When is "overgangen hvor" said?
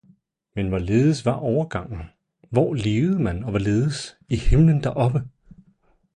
1.35-2.73